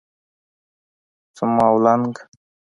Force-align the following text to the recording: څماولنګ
څماولنګ 1.35 2.15